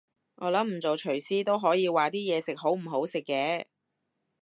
[0.37, 3.65] 我諗唔做廚師都可以話啲嘢食好唔好食嘅